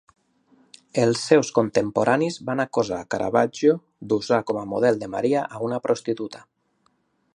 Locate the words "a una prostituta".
5.59-6.43